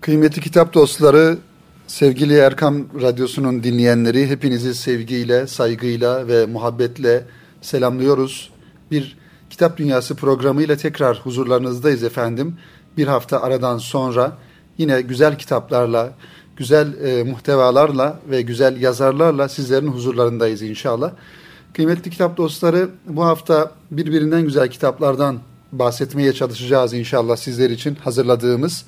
[0.00, 1.38] Kıymetli kitap dostları,
[1.86, 7.24] sevgili Erkam Radyosu'nun dinleyenleri hepinizi sevgiyle, saygıyla ve muhabbetle
[7.62, 8.50] selamlıyoruz.
[8.90, 9.16] Bir
[9.50, 12.56] Kitap Dünyası programıyla tekrar huzurlarınızdayız efendim.
[12.96, 14.38] Bir hafta aradan sonra
[14.78, 16.12] yine güzel kitaplarla,
[16.56, 21.10] güzel e, muhtevalarla ve güzel yazarlarla sizlerin huzurlarındayız inşallah.
[21.74, 25.38] Kıymetli kitap dostları bu hafta birbirinden güzel kitaplardan
[25.72, 28.84] bahsetmeye çalışacağız inşallah sizler için hazırladığımız.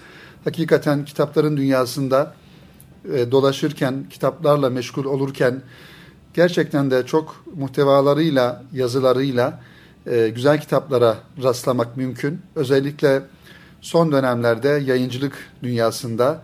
[0.46, 2.34] Hakikaten kitapların dünyasında
[3.14, 5.62] e, dolaşırken, kitaplarla meşgul olurken
[6.34, 9.60] gerçekten de çok muhtevalarıyla, yazılarıyla
[10.06, 12.40] e, güzel kitaplara rastlamak mümkün.
[12.54, 13.22] Özellikle
[13.80, 16.42] son dönemlerde yayıncılık dünyasında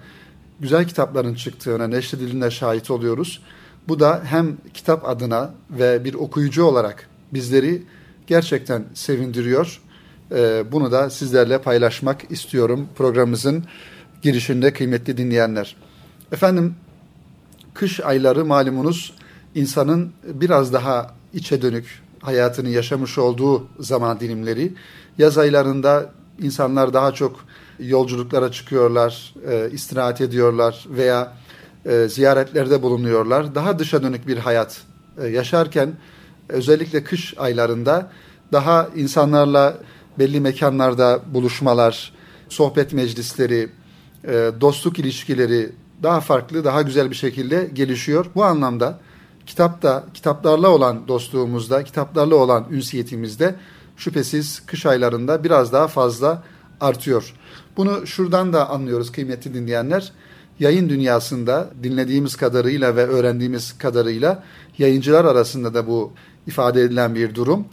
[0.61, 3.43] güzel kitapların çıktığına, neşredildiğine şahit oluyoruz.
[3.89, 7.83] Bu da hem kitap adına ve bir okuyucu olarak bizleri
[8.27, 9.81] gerçekten sevindiriyor.
[10.35, 13.65] E, bunu da sizlerle paylaşmak istiyorum programımızın
[14.23, 15.77] girişinde kıymetli dinleyenler.
[16.33, 16.75] Efendim
[17.75, 19.15] kış ayları malumunuz
[19.55, 24.73] insanın biraz daha içe dönük hayatını yaşamış olduğu zaman dilimleri.
[25.19, 27.45] Yaz aylarında insanlar daha çok
[27.79, 31.33] yolculuklara çıkıyorlar, e, istirahat ediyorlar veya
[31.87, 33.55] e, ziyaretlerde bulunuyorlar.
[33.55, 34.81] Daha dışa dönük bir hayat
[35.23, 35.93] e, yaşarken
[36.49, 38.11] özellikle kış aylarında
[38.53, 39.79] daha insanlarla
[40.19, 42.13] belli mekanlarda buluşmalar,
[42.49, 43.69] sohbet meclisleri,
[44.61, 48.27] dostluk ilişkileri daha farklı, daha güzel bir şekilde gelişiyor.
[48.35, 48.99] Bu anlamda
[49.47, 53.55] kitapta, kitaplarla olan dostluğumuzda, kitaplarla olan ünsiyetimizde
[53.97, 56.43] şüphesiz kış aylarında biraz daha fazla
[56.81, 57.35] artıyor.
[57.77, 60.13] Bunu şuradan da anlıyoruz kıymetli dinleyenler.
[60.61, 64.45] Yayın dünyasında dinlediğimiz kadarıyla ve öğrendiğimiz kadarıyla
[64.79, 66.13] yayıncılar arasında da bu
[66.47, 67.65] ifade edilen bir durum.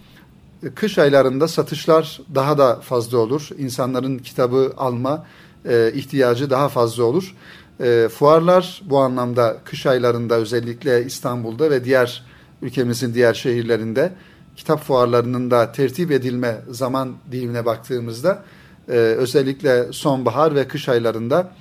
[0.75, 3.49] Kış aylarında satışlar daha da fazla olur.
[3.57, 5.25] İnsanların kitabı alma
[5.65, 7.35] e, ihtiyacı daha fazla olur.
[7.79, 12.23] E, fuarlar bu anlamda kış aylarında özellikle İstanbul'da ve diğer
[12.61, 14.11] ülkemizin diğer şehirlerinde
[14.55, 18.43] kitap fuarlarının da tertip edilme zaman dilimine baktığımızda
[18.87, 21.51] e, özellikle sonbahar ve kış aylarında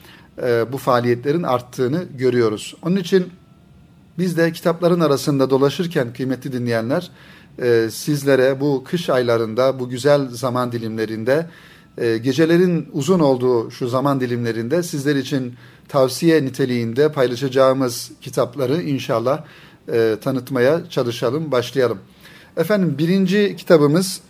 [0.42, 2.74] e, bu faaliyetlerin arttığını görüyoruz.
[2.82, 3.32] Onun için
[4.18, 7.10] biz de kitapların arasında dolaşırken kıymetli dinleyenler
[7.90, 11.46] sizlere bu kış aylarında bu güzel zaman dilimlerinde
[12.00, 15.54] e, gecelerin uzun olduğu şu zaman dilimlerinde sizler için
[15.88, 19.44] tavsiye niteliğinde paylaşacağımız kitapları inşallah
[19.92, 21.98] e, tanıtmaya çalışalım, başlayalım.
[22.56, 24.20] Efendim birinci kitabımız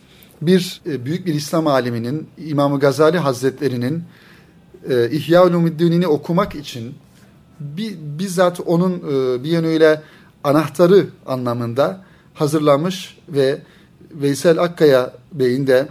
[0.42, 4.04] bir e, büyük bir İslam aliminin İmam Gazali Hazretleri'nin
[4.90, 6.94] e, İhya Ulumuddin'ini okumak için
[7.60, 10.02] bir, bizzat onun e, bir yönüyle
[10.44, 12.04] anahtarı anlamında
[12.34, 13.58] hazırlamış ve
[14.10, 15.88] Veysel Akkaya Bey'in de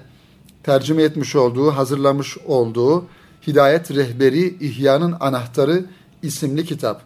[0.68, 3.06] tercüme etmiş olduğu, hazırlamış olduğu
[3.48, 5.86] Hidayet Rehberi İhya'nın Anahtarı
[6.24, 7.02] isimli kitap.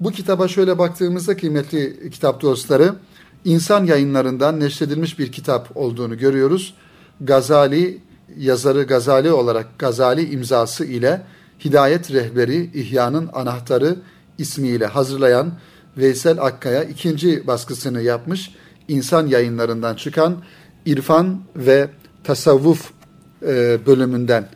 [0.00, 2.94] Bu kitaba şöyle baktığımızda kıymetli kitap dostları,
[3.44, 6.74] insan yayınlarından neşredilmiş bir kitap olduğunu görüyoruz.
[7.20, 7.98] Gazali,
[8.38, 11.22] yazarı Gazali olarak Gazali imzası ile
[11.64, 13.96] Hidayet Rehberi İhya'nın Anahtarı
[14.38, 15.52] ismiyle hazırlayan
[15.96, 18.50] Veysel Akkaya ikinci baskısını yapmış.
[18.88, 20.36] İnsan yayınlarından çıkan
[20.86, 21.90] İrfan ve
[22.24, 23.01] Tasavvuf
[23.46, 24.48] e, bölümünden.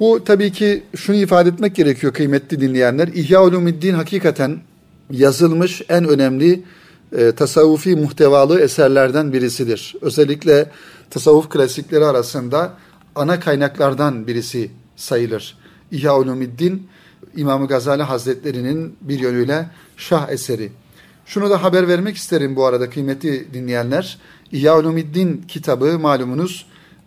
[0.00, 3.08] Bu tabii ki şunu ifade etmek gerekiyor kıymetli dinleyenler.
[3.08, 4.58] İhya Ulumuddin hakikaten
[5.10, 6.62] yazılmış en önemli
[7.16, 9.94] e, tasavvufi muhtevalı eserlerden birisidir.
[10.00, 10.70] Özellikle
[11.10, 12.72] tasavvuf klasikleri arasında
[13.14, 15.58] ana kaynaklardan birisi sayılır.
[15.92, 16.88] İhya Ulumuddin
[17.36, 20.72] İmam Gazali Hazretleri'nin bir yönüyle şah eseri.
[21.26, 24.18] Şunu da haber vermek isterim bu arada kıymetli dinleyenler.
[24.52, 26.66] İhya Ulumuddin kitabı malumunuz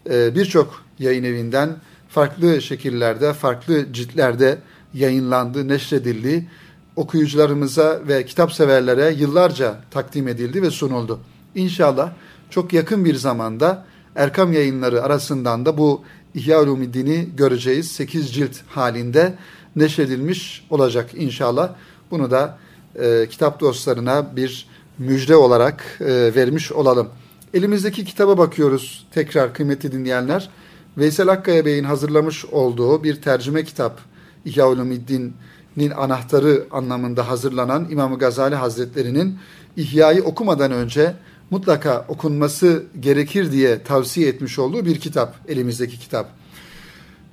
[0.09, 1.75] e, birçok yayın evinden
[2.09, 4.57] farklı şekillerde, farklı ciltlerde
[4.93, 6.49] yayınlandı, neşredildi.
[6.95, 11.19] Okuyucularımıza ve kitap severlere yıllarca takdim edildi ve sunuldu.
[11.55, 12.11] İnşallah
[12.49, 13.85] çok yakın bir zamanda
[14.17, 16.03] Erkam yayınları arasından da bu
[16.35, 17.91] İhya Ulumiddin'i göreceğiz.
[17.91, 19.33] 8 cilt halinde
[19.75, 21.69] neşredilmiş olacak inşallah.
[22.11, 22.57] Bunu da
[22.95, 24.67] e, kitap dostlarına bir
[24.97, 27.09] müjde olarak e, vermiş olalım.
[27.53, 30.49] Elimizdeki kitaba bakıyoruz tekrar kıymetli dinleyenler.
[30.97, 33.99] Veysel Akkaya Bey'in hazırlamış olduğu bir tercüme kitap
[34.45, 39.39] İhya Ulumuddin'in anahtarı anlamında hazırlanan İmam Gazali Hazretleri'nin
[39.75, 41.15] İhya'yı okumadan önce
[41.49, 46.29] mutlaka okunması gerekir diye tavsiye etmiş olduğu bir kitap, elimizdeki kitap.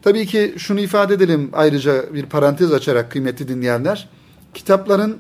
[0.03, 4.09] Tabii ki şunu ifade edelim ayrıca bir parantez açarak kıymetli dinleyenler.
[4.55, 5.17] Kitapların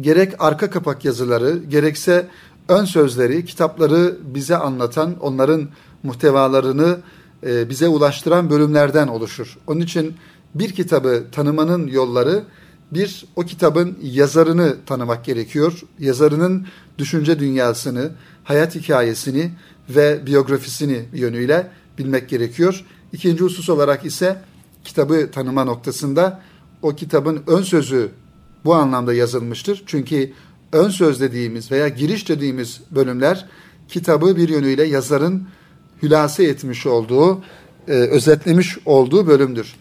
[0.00, 2.26] gerek arka kapak yazıları, gerekse
[2.68, 5.68] ön sözleri, kitapları bize anlatan, onların
[6.02, 6.98] muhtevalarını
[7.46, 9.58] e, bize ulaştıran bölümlerden oluşur.
[9.66, 10.14] Onun için
[10.54, 12.44] bir kitabı tanımanın yolları
[12.92, 15.80] bir o kitabın yazarını tanımak gerekiyor.
[15.98, 16.66] Yazarının
[16.98, 18.10] düşünce dünyasını,
[18.44, 19.50] hayat hikayesini
[19.88, 22.84] ve biyografisini yönüyle bilmek gerekiyor.
[23.12, 24.42] İkinci husus olarak ise
[24.84, 26.42] kitabı tanıma noktasında
[26.82, 28.10] o kitabın ön sözü
[28.64, 29.82] bu anlamda yazılmıştır.
[29.86, 30.32] Çünkü
[30.72, 33.46] ön söz dediğimiz veya giriş dediğimiz bölümler
[33.88, 35.48] kitabı bir yönüyle yazarın
[36.02, 37.42] hülasa etmiş olduğu,
[37.88, 39.74] e, özetlemiş olduğu bölümdür.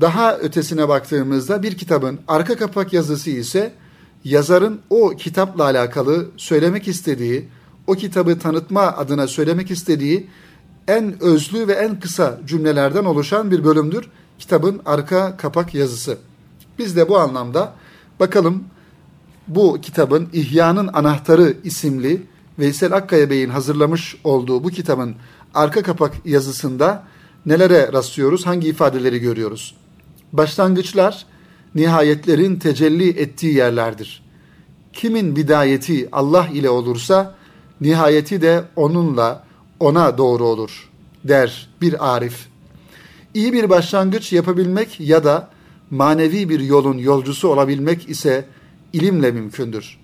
[0.00, 3.72] Daha ötesine baktığımızda bir kitabın arka kapak yazısı ise
[4.24, 7.48] yazarın o kitapla alakalı söylemek istediği,
[7.86, 10.26] o kitabı tanıtma adına söylemek istediği
[10.88, 14.08] en özlü ve en kısa cümlelerden oluşan bir bölümdür
[14.38, 16.18] kitabın arka kapak yazısı.
[16.78, 17.74] Biz de bu anlamda
[18.20, 18.64] bakalım
[19.48, 22.22] bu kitabın İhya'nın Anahtarı isimli
[22.58, 25.14] Veysel Akkaya Bey'in hazırlamış olduğu bu kitabın
[25.54, 27.04] arka kapak yazısında
[27.46, 29.74] nelere rastlıyoruz, hangi ifadeleri görüyoruz?
[30.32, 31.26] Başlangıçlar
[31.74, 34.22] nihayetlerin tecelli ettiği yerlerdir.
[34.92, 37.34] Kimin bidayeti Allah ile olursa
[37.80, 39.44] nihayeti de onunla
[39.80, 40.92] ona doğru olur
[41.24, 42.46] der bir arif.
[43.34, 45.48] İyi bir başlangıç yapabilmek ya da
[45.90, 48.44] manevi bir yolun yolcusu olabilmek ise
[48.92, 49.98] ilimle mümkündür.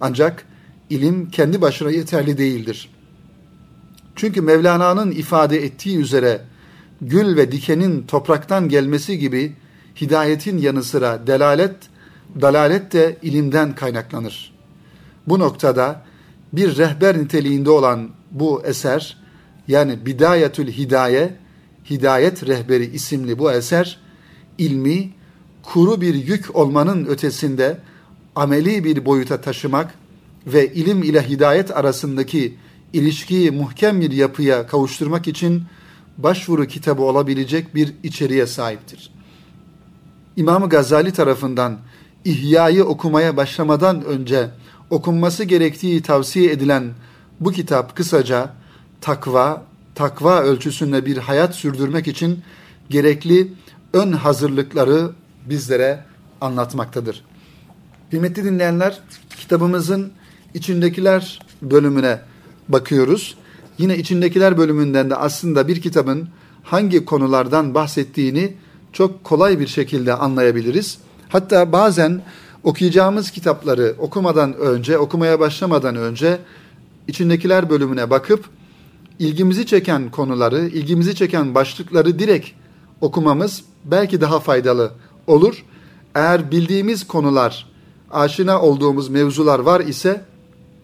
[0.00, 0.46] Ancak
[0.90, 2.88] ilim kendi başına yeterli değildir.
[4.16, 6.40] Çünkü Mevlana'nın ifade ettiği üzere
[7.00, 9.52] gül ve dikenin topraktan gelmesi gibi
[10.00, 11.76] hidayetin yanı sıra delalet,
[12.40, 14.52] dalalet de ilimden kaynaklanır.
[15.26, 16.02] Bu noktada
[16.52, 19.16] bir rehber niteliğinde olan bu eser
[19.68, 21.36] yani Bidayetül Hidaye,
[21.90, 23.98] Hidayet Rehberi isimli bu eser
[24.58, 25.10] ilmi
[25.62, 27.78] kuru bir yük olmanın ötesinde
[28.36, 29.94] ameli bir boyuta taşımak
[30.46, 32.54] ve ilim ile hidayet arasındaki
[32.92, 35.62] ilişkiyi muhkem bir yapıya kavuşturmak için
[36.18, 39.10] başvuru kitabı olabilecek bir içeriğe sahiptir.
[40.36, 41.78] İmam Gazali tarafından
[42.24, 44.50] İhya'yı okumaya başlamadan önce
[44.90, 46.90] okunması gerektiği tavsiye edilen
[47.40, 48.50] bu kitap kısaca
[49.00, 49.62] takva,
[49.94, 52.42] takva ölçüsünde bir hayat sürdürmek için
[52.90, 53.52] gerekli
[53.92, 55.10] ön hazırlıkları
[55.46, 56.04] bizlere
[56.40, 57.24] anlatmaktadır.
[58.10, 59.00] Kıymetli dinleyenler,
[59.36, 60.12] kitabımızın
[60.54, 62.20] içindekiler bölümüne
[62.72, 63.36] bakıyoruz.
[63.78, 66.28] Yine içindekiler bölümünden de aslında bir kitabın
[66.62, 68.54] hangi konulardan bahsettiğini
[68.92, 70.98] çok kolay bir şekilde anlayabiliriz.
[71.28, 72.22] Hatta bazen
[72.64, 76.38] okuyacağımız kitapları okumadan önce, okumaya başlamadan önce
[77.08, 78.44] içindekiler bölümüne bakıp
[79.18, 82.48] ilgimizi çeken konuları, ilgimizi çeken başlıkları direkt
[83.00, 84.92] okumamız belki daha faydalı
[85.26, 85.64] olur.
[86.14, 87.66] Eğer bildiğimiz konular,
[88.10, 90.24] aşina olduğumuz mevzular var ise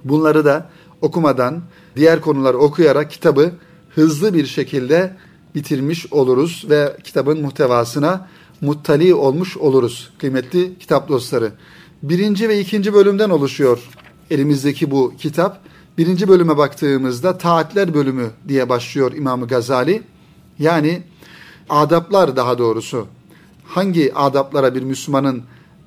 [0.04, 1.62] bunları da okumadan,
[1.96, 3.52] diğer konuları okuyarak kitabı
[3.94, 5.16] hızlı bir şekilde
[5.54, 8.28] bitirmiş oluruz ve kitabın muhtevasına
[8.60, 11.52] muttali olmuş oluruz kıymetli kitap dostları.
[12.02, 13.78] Birinci ve ikinci bölümden oluşuyor
[14.30, 15.60] elimizdeki bu kitap.
[15.98, 20.02] Birinci bölüme baktığımızda taatler bölümü diye başlıyor İmam Gazali.
[20.58, 21.02] Yani
[21.68, 23.06] adaplar daha doğrusu
[23.64, 25.42] hangi adaplara bir Müslümanın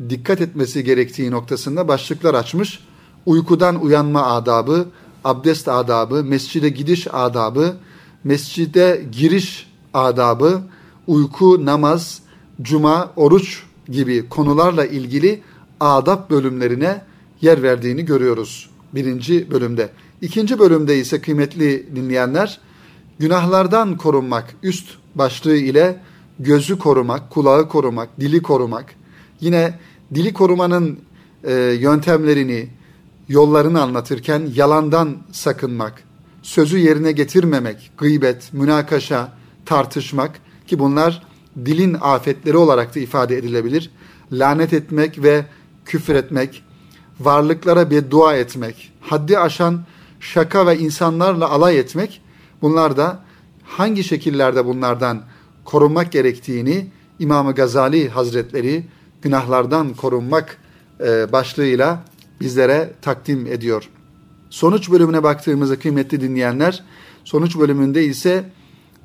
[0.09, 2.79] dikkat etmesi gerektiği noktasında başlıklar açmış.
[3.25, 4.85] Uykudan uyanma adabı,
[5.23, 7.75] abdest adabı, mescide gidiş adabı,
[8.23, 10.61] mescide giriş adabı,
[11.07, 12.21] uyku, namaz,
[12.61, 15.41] cuma, oruç gibi konularla ilgili
[15.79, 17.01] adab bölümlerine
[17.41, 19.89] yer verdiğini görüyoruz birinci bölümde.
[20.21, 22.59] İkinci bölümde ise kıymetli dinleyenler
[23.19, 25.99] günahlardan korunmak üst başlığı ile
[26.39, 28.95] gözü korumak, kulağı korumak, dili korumak.
[29.41, 29.79] Yine
[30.13, 30.99] dili korumanın
[31.43, 32.69] e, yöntemlerini,
[33.27, 36.03] yollarını anlatırken yalandan sakınmak,
[36.41, 39.33] sözü yerine getirmemek, gıybet, münakaşa,
[39.65, 41.23] tartışmak ki bunlar
[41.65, 43.91] dilin afetleri olarak da ifade edilebilir.
[44.31, 45.45] Lanet etmek ve
[45.85, 46.63] küfür etmek,
[47.19, 49.81] varlıklara bir dua etmek, haddi aşan
[50.19, 52.21] şaka ve insanlarla alay etmek
[52.61, 53.19] bunlar da
[53.63, 55.21] hangi şekillerde bunlardan
[55.65, 56.87] korunmak gerektiğini
[57.19, 58.85] İmam Gazali Hazretleri
[59.21, 60.57] günahlardan korunmak
[60.99, 62.03] e, başlığıyla
[62.41, 63.89] bizlere takdim ediyor.
[64.49, 66.83] Sonuç bölümüne baktığımızda kıymetli dinleyenler,
[67.23, 68.43] sonuç bölümünde ise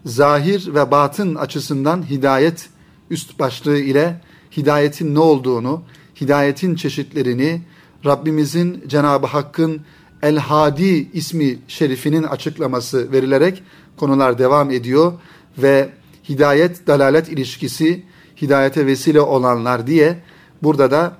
[0.04, 2.68] zahir ve batın açısından hidayet
[3.10, 4.20] üst başlığı ile
[4.56, 5.82] hidayetin ne olduğunu,
[6.20, 7.62] hidayetin çeşitlerini,
[8.04, 9.80] Rabbimizin Cenab-ı Hakk'ın
[10.22, 13.62] El Hadi ismi şerifinin açıklaması verilerek
[13.96, 15.12] konular devam ediyor
[15.58, 15.88] ve
[16.28, 18.02] hidayet dalalet ilişkisi
[18.42, 20.18] hidayete vesile olanlar diye
[20.62, 21.16] burada da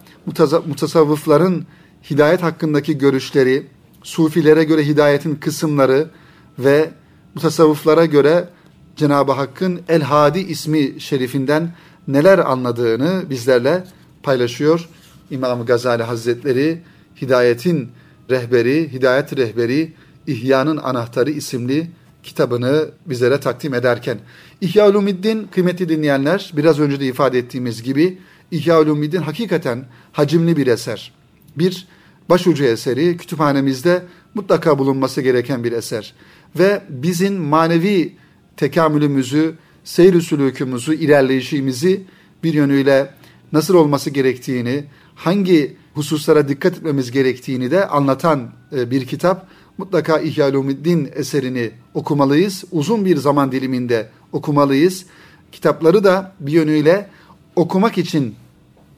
[0.66, 1.66] mutasavvıfların
[2.10, 3.66] hidayet hakkındaki görüşleri,
[4.02, 6.10] sufilere göre hidayetin kısımları
[6.58, 6.90] ve
[7.34, 8.48] mutasavvıflara göre
[8.96, 11.74] Cenab-ı Hakk'ın El Hadi ismi şerifinden
[12.08, 13.84] neler anladığını bizlerle
[14.22, 14.88] paylaşıyor.
[15.30, 16.82] İmam Gazali Hazretleri
[17.22, 17.88] Hidayetin
[18.30, 19.92] Rehberi, Hidayet Rehberi,
[20.26, 21.90] İhya'nın Anahtarı isimli
[22.22, 24.18] kitabını bizlere takdim ederken.
[24.60, 28.18] İhya Ulumiddin kıymetli dinleyenler biraz önce de ifade ettiğimiz gibi
[28.50, 31.12] İhya Ulumiddin hakikaten hacimli bir eser.
[31.56, 31.86] Bir
[32.28, 34.02] başucu eseri kütüphanemizde
[34.34, 36.14] mutlaka bulunması gereken bir eser.
[36.58, 38.16] Ve bizim manevi
[38.56, 39.54] tekamülümüzü,
[39.84, 42.02] seyr sülükümüzü, ilerleyişimizi
[42.44, 43.10] bir yönüyle
[43.52, 49.46] nasıl olması gerektiğini, hangi hususlara dikkat etmemiz gerektiğini de anlatan e, bir kitap.
[49.78, 52.64] Mutlaka İhya Ulumuddin eserini okumalıyız.
[52.72, 55.06] Uzun bir zaman diliminde okumalıyız.
[55.52, 57.10] Kitapları da bir yönüyle
[57.56, 58.34] okumak için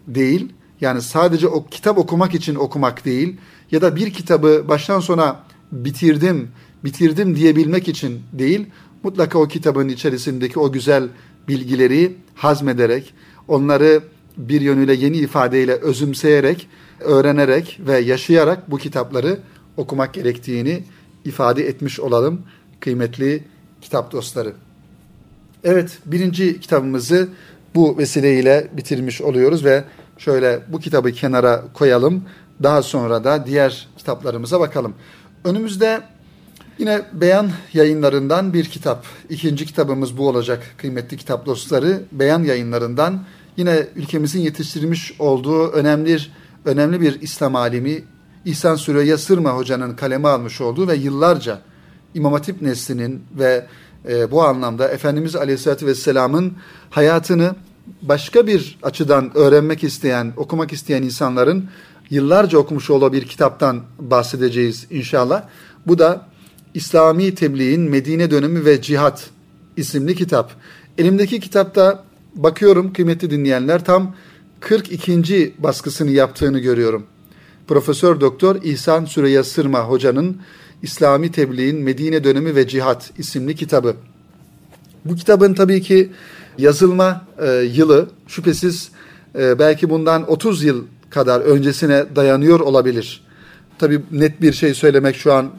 [0.07, 0.49] değil,
[0.81, 3.37] yani sadece o kitap okumak için okumak değil
[3.71, 5.41] ya da bir kitabı baştan sona
[5.73, 6.49] bitirdim,
[6.85, 8.67] bitirdim diyebilmek için değil,
[9.03, 11.09] mutlaka o kitabın içerisindeki o güzel
[11.49, 13.15] bilgileri hazmederek,
[13.49, 14.01] onları
[14.37, 16.69] bir yönüyle yeni ifadeyle özümseyerek,
[17.01, 19.39] öğrenerek ve yaşayarak bu kitapları
[19.77, 20.83] okumak gerektiğini
[21.25, 22.43] ifade etmiş olalım
[22.81, 23.45] kıymetli
[23.81, 24.53] kitap dostları.
[25.65, 27.29] Evet, birinci kitabımızı
[27.75, 29.85] bu vesileyle bitirmiş oluyoruz ve
[30.19, 32.25] şöyle bu kitabı kenara koyalım.
[32.63, 34.95] Daha sonra da diğer kitaplarımıza bakalım.
[35.45, 36.01] Önümüzde
[36.79, 39.05] yine beyan yayınlarından bir kitap.
[39.31, 42.03] İkinci kitabımız bu olacak kıymetli kitap dostları.
[42.13, 43.25] Beyan yayınlarından
[43.57, 46.19] yine ülkemizin yetiştirmiş olduğu önemli
[46.65, 48.05] önemli bir İslam alimi
[48.45, 51.59] İhsan Süreyya Sırma Hoca'nın kaleme almış olduğu ve yıllarca
[52.15, 53.67] İmam Hatip neslinin ve
[54.09, 56.57] e, bu anlamda Efendimiz Aleyhisselatü Vesselam'ın
[56.91, 57.55] hayatını
[58.03, 61.69] başka bir açıdan öğrenmek isteyen, okumak isteyen insanların
[62.11, 65.43] yıllarca okumuş olduğu bir kitaptan bahsedeceğiz inşallah.
[65.87, 66.27] Bu da
[66.75, 69.31] İslami Tebliğin Medine Dönemi ve Cihat
[69.77, 70.53] isimli kitap.
[70.99, 72.05] Elimdeki kitapta
[72.35, 74.15] bakıyorum kıymetli dinleyenler tam
[74.61, 75.55] 42.
[75.59, 77.07] baskısını yaptığını görüyorum.
[77.69, 80.41] Profesör Doktor İhsan Süreyya Sırma hocanın
[80.83, 83.97] İslami Tebliğin Medine Dönemi ve Cihat isimli kitabı.
[85.05, 86.13] Bu kitabın tabii ki
[86.59, 88.91] yazılma e, yılı şüphesiz
[89.39, 93.25] e, belki bundan 30 yıl kadar öncesine dayanıyor olabilir.
[93.79, 95.51] Tabii net bir şey söylemek şu an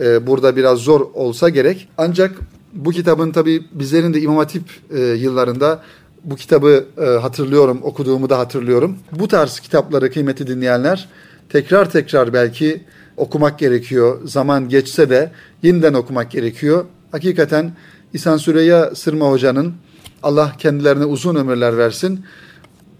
[0.00, 1.88] e, burada biraz zor olsa gerek.
[1.98, 2.32] Ancak
[2.72, 5.82] bu kitabın tabii bizlerin de İmam Hatip e, yıllarında
[6.24, 8.96] bu kitabı e, hatırlıyorum, okuduğumu da hatırlıyorum.
[9.12, 11.08] Bu tarz kitapları kıymeti dinleyenler
[11.48, 12.84] tekrar tekrar belki
[13.16, 14.20] okumak gerekiyor.
[14.24, 15.32] Zaman geçse de
[15.62, 16.84] yeniden okumak gerekiyor.
[17.12, 17.72] Hakikaten
[18.14, 19.74] İhsan Süreyya Sırma Hoca'nın
[20.22, 22.24] Allah kendilerine uzun ömürler versin.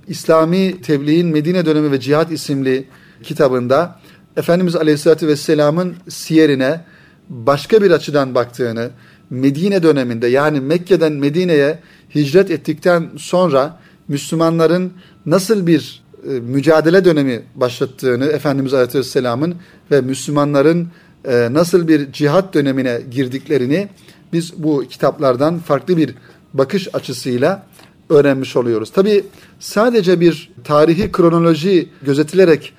[0.08, 2.88] İslami Tebliğin Medine Dönemi ve Cihat isimli
[3.22, 4.00] kitabında
[4.36, 6.80] Efendimiz Aleyhisselatü Vesselam'ın siyerine
[7.28, 8.90] başka bir açıdan baktığını,
[9.30, 11.78] Medine döneminde yani Mekke'den Medine'ye
[12.14, 14.92] hicret ettikten sonra Müslümanların
[15.26, 19.54] nasıl bir e, mücadele dönemi başlattığını Efendimiz Aleyhisselam'ın
[19.90, 20.88] ve Müslümanların
[21.24, 23.88] e, nasıl bir cihat dönemine girdiklerini
[24.32, 26.14] biz bu kitaplardan farklı bir
[26.54, 27.66] bakış açısıyla
[28.10, 28.92] öğrenmiş oluyoruz.
[28.92, 29.24] Tabi
[29.60, 32.72] sadece bir tarihi kronoloji gözetilerek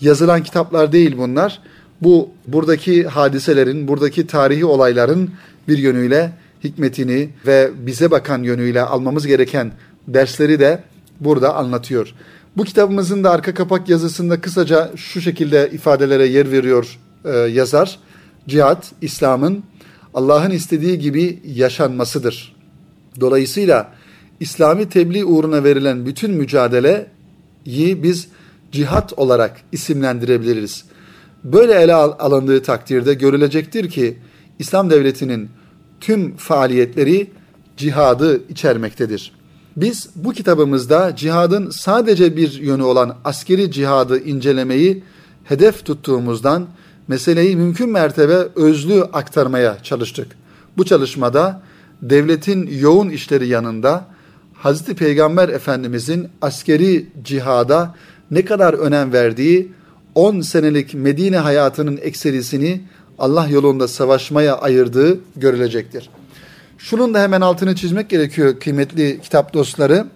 [0.00, 1.60] yazılan kitaplar değil bunlar.
[2.02, 5.30] Bu buradaki hadiselerin, buradaki tarihi olayların
[5.68, 6.32] bir yönüyle
[6.64, 9.72] hikmetini ve bize bakan yönüyle almamız gereken
[10.08, 10.82] dersleri de
[11.20, 12.14] burada anlatıyor.
[12.56, 17.98] Bu kitabımızın da arka kapak yazısında kısaca şu şekilde ifadelere yer veriyor e, yazar.
[18.48, 19.62] Cihat, İslam'ın
[20.14, 22.59] Allah'ın istediği gibi yaşanmasıdır.
[23.20, 23.92] Dolayısıyla
[24.40, 28.28] İslami tebliğ uğruna verilen bütün mücadeleyi biz
[28.72, 30.84] cihat olarak isimlendirebiliriz.
[31.44, 34.18] Böyle ele alındığı takdirde görülecektir ki
[34.58, 35.48] İslam devletinin
[36.00, 37.30] tüm faaliyetleri
[37.76, 39.32] cihadı içermektedir.
[39.76, 45.02] Biz bu kitabımızda cihadın sadece bir yönü olan askeri cihadı incelemeyi
[45.44, 46.66] hedef tuttuğumuzdan
[47.08, 50.26] meseleyi mümkün mertebe özlü aktarmaya çalıştık.
[50.76, 51.62] Bu çalışmada
[52.02, 54.06] devletin yoğun işleri yanında
[54.54, 57.94] Hazreti Peygamber Efendimizin askeri cihada
[58.30, 59.72] ne kadar önem verdiği
[60.14, 62.80] 10 senelik Medine hayatının ekserisini
[63.18, 66.10] Allah yolunda savaşmaya ayırdığı görülecektir.
[66.78, 70.06] Şunun da hemen altını çizmek gerekiyor kıymetli kitap dostları.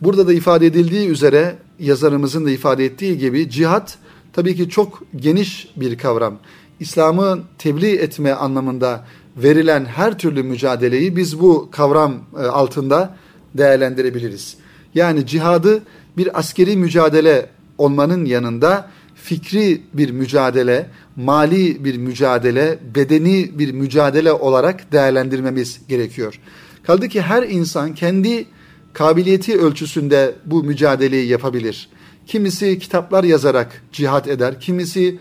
[0.00, 3.98] Burada da ifade edildiği üzere yazarımızın da ifade ettiği gibi cihat
[4.32, 6.38] tabii ki çok geniş bir kavram.
[6.80, 9.04] İslam'ı tebliğ etme anlamında
[9.36, 13.16] verilen her türlü mücadeleyi biz bu kavram e, altında
[13.54, 14.56] değerlendirebiliriz.
[14.94, 15.82] Yani cihadı
[16.16, 17.46] bir askeri mücadele
[17.78, 26.40] olmanın yanında fikri bir mücadele, mali bir mücadele, bedeni bir mücadele olarak değerlendirmemiz gerekiyor.
[26.82, 28.46] Kaldı ki her insan kendi
[28.92, 31.88] kabiliyeti ölçüsünde bu mücadeleyi yapabilir.
[32.26, 35.18] Kimisi kitaplar yazarak cihat eder, kimisi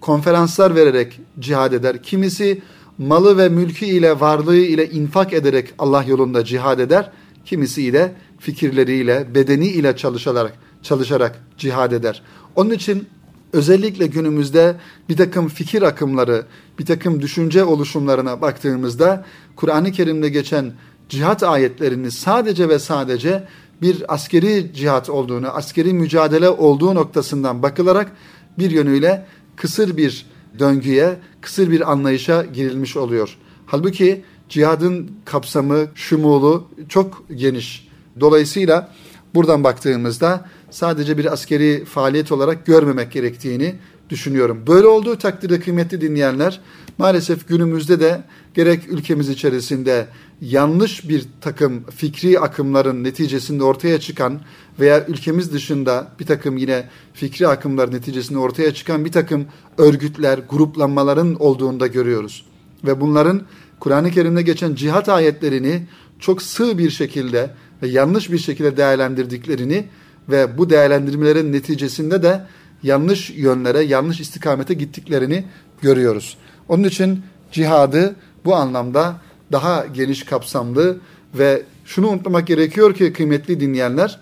[0.00, 2.62] konferanslar vererek cihad eder, kimisi
[3.00, 7.10] malı ve mülkü ile varlığı ile infak ederek Allah yolunda cihad eder,
[7.44, 10.52] kimisi ile fikirleriyle, bedeni ile çalışarak
[10.82, 12.22] çalışarak cihad eder.
[12.56, 13.06] Onun için
[13.52, 14.76] özellikle günümüzde
[15.08, 16.46] bir takım fikir akımları,
[16.78, 19.24] bir takım düşünce oluşumlarına baktığımızda
[19.56, 20.72] Kur'an-ı Kerim'de geçen
[21.08, 23.44] cihat ayetlerini sadece ve sadece
[23.82, 28.12] bir askeri cihat olduğunu, askeri mücadele olduğu noktasından bakılarak
[28.58, 29.26] bir yönüyle
[29.56, 30.26] kısır bir
[30.58, 33.36] döngüye, kısır bir anlayışa girilmiş oluyor.
[33.66, 37.88] Halbuki cihadın kapsamı, şumulu çok geniş.
[38.20, 38.92] Dolayısıyla
[39.34, 43.74] buradan baktığımızda sadece bir askeri faaliyet olarak görmemek gerektiğini
[44.10, 44.64] düşünüyorum.
[44.66, 46.60] Böyle olduğu takdirde kıymetli dinleyenler
[46.98, 48.22] maalesef günümüzde de
[48.54, 50.06] gerek ülkemiz içerisinde
[50.40, 54.40] yanlış bir takım fikri akımların neticesinde ortaya çıkan
[54.80, 59.46] veya ülkemiz dışında bir takım yine fikri akımlar neticesinde ortaya çıkan bir takım
[59.78, 62.46] örgütler, gruplanmaların olduğunu da görüyoruz.
[62.84, 63.42] Ve bunların
[63.80, 65.82] Kur'an-ı Kerim'de geçen cihat ayetlerini
[66.18, 67.50] çok sığ bir şekilde
[67.82, 69.88] ve yanlış bir şekilde değerlendirdiklerini
[70.28, 72.46] ve bu değerlendirmelerin neticesinde de
[72.82, 75.44] yanlış yönlere, yanlış istikamete gittiklerini
[75.82, 76.36] görüyoruz.
[76.68, 77.22] Onun için
[77.52, 79.16] cihadı bu anlamda
[79.52, 80.98] daha geniş kapsamlı
[81.34, 84.20] ve şunu unutmamak gerekiyor ki kıymetli dinleyenler,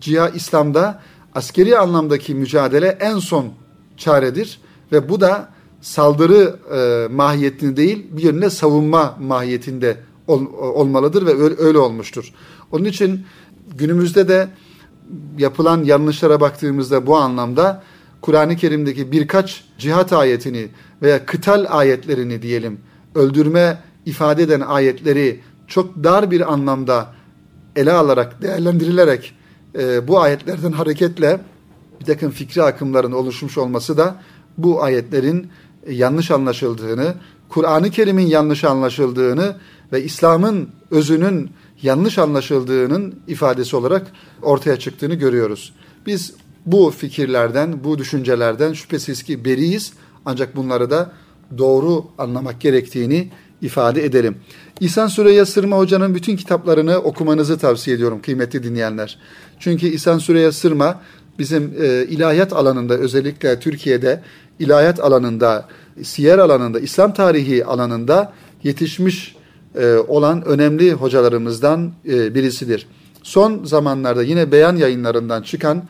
[0.00, 1.02] cihad İslam'da
[1.34, 3.52] askeri anlamdaki mücadele en son
[3.96, 4.60] çaredir
[4.92, 5.48] ve bu da
[5.80, 12.32] saldırı e, mahiyetinde değil bir yönüne savunma mahiyetinde ol, olmalıdır ve öyle, öyle olmuştur.
[12.72, 13.26] Onun için
[13.78, 14.48] günümüzde de
[15.38, 17.82] yapılan yanlışlara baktığımızda bu anlamda
[18.20, 20.68] Kur'an-ı Kerim'deki birkaç cihat ayetini
[21.02, 22.80] veya kıtal ayetlerini diyelim
[23.14, 27.14] öldürme ifade eden ayetleri çok dar bir anlamda
[27.76, 29.34] ele alarak, değerlendirilerek
[29.78, 31.40] e, bu ayetlerden hareketle
[32.00, 34.16] bir takım fikri akımların oluşmuş olması da
[34.58, 35.48] bu ayetlerin
[35.90, 37.14] yanlış anlaşıldığını,
[37.48, 39.56] Kur'an-ı Kerim'in yanlış anlaşıldığını
[39.92, 41.50] ve İslam'ın özünün
[41.84, 44.06] yanlış anlaşıldığının ifadesi olarak
[44.42, 45.72] ortaya çıktığını görüyoruz.
[46.06, 46.32] Biz
[46.66, 49.92] bu fikirlerden, bu düşüncelerden şüphesiz ki beriyiz
[50.24, 51.12] ancak bunları da
[51.58, 53.30] doğru anlamak gerektiğini
[53.62, 54.36] ifade edelim.
[54.80, 59.18] İhsan Süreyya Sırma Hoca'nın bütün kitaplarını okumanızı tavsiye ediyorum kıymetli dinleyenler.
[59.58, 61.00] Çünkü İhsan Süreyya Sırma
[61.38, 64.22] bizim e, ilahiyat alanında özellikle Türkiye'de
[64.58, 65.68] ilahiyat alanında,
[66.02, 69.36] siyer alanında, İslam tarihi alanında yetişmiş
[69.74, 72.86] e, olan önemli hocalarımızdan e, birisidir.
[73.22, 75.82] Son zamanlarda yine beyan yayınlarından çıkan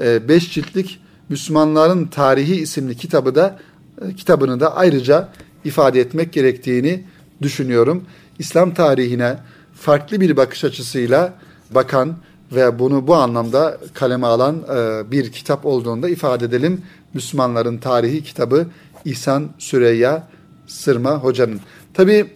[0.00, 3.58] e, beş ciltlik Müslümanların Tarihi isimli kitabı da
[4.02, 5.28] e, kitabını da ayrıca
[5.64, 7.04] ifade etmek gerektiğini
[7.42, 8.04] düşünüyorum.
[8.38, 9.38] İslam tarihine
[9.74, 11.34] farklı bir bakış açısıyla
[11.70, 12.16] bakan
[12.52, 16.82] ve bunu bu anlamda kaleme alan e, bir kitap olduğunda ifade edelim.
[17.14, 18.66] Müslümanların tarihi kitabı
[19.04, 20.28] İhsan Süreyya
[20.66, 21.60] Sırma Hoca'nın.
[21.94, 22.30] Tabi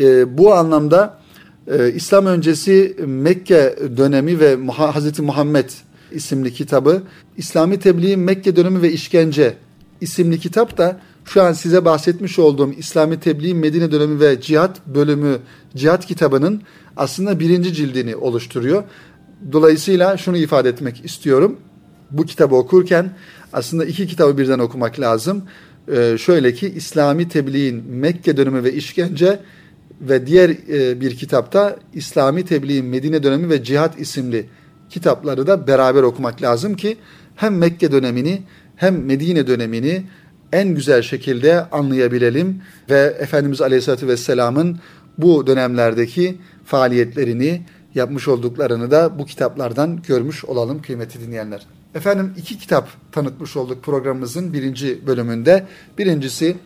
[0.00, 1.18] e, bu anlamda
[1.66, 5.70] e, İslam öncesi Mekke dönemi ve Muha, Hazreti Muhammed
[6.12, 7.02] isimli kitabı,
[7.36, 9.54] İslami Tebliğ Mekke dönemi ve işkence
[10.00, 15.38] isimli kitap da şu an size bahsetmiş olduğum İslami Tebliğ Medine dönemi ve cihat bölümü
[15.76, 16.62] cihat kitabının
[16.96, 18.84] aslında birinci cildini oluşturuyor.
[19.52, 21.56] Dolayısıyla şunu ifade etmek istiyorum.
[22.10, 23.10] Bu kitabı okurken
[23.52, 25.42] aslında iki kitabı birden okumak lazım.
[25.92, 29.40] Ee, şöyle ki İslami Tebliğin Mekke dönemi ve işkence
[30.00, 34.46] ve diğer e, bir kitapta İslami Tebliğin Medine dönemi ve cihat isimli
[34.90, 36.96] kitapları da beraber okumak lazım ki
[37.36, 38.42] hem Mekke dönemini
[38.76, 40.02] hem Medine dönemini
[40.52, 44.78] en güzel şekilde anlayabilelim ve Efendimiz Aleyhisselatü Vesselam'ın
[45.18, 47.62] bu dönemlerdeki faaliyetlerini
[47.94, 51.66] yapmış olduklarını da bu kitaplardan görmüş olalım kıymetli dinleyenler.
[51.94, 55.66] Efendim iki kitap tanıtmış olduk programımızın birinci bölümünde.
[55.98, 56.56] Birincisi